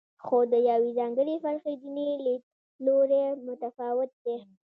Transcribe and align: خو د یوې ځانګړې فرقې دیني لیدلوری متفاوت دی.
خو 0.25 0.37
د 0.51 0.53
یوې 0.69 0.91
ځانګړې 0.99 1.35
فرقې 1.43 1.73
دیني 1.81 2.09
لیدلوری 2.25 3.23
متفاوت 3.47 4.11
دی. 4.25 4.37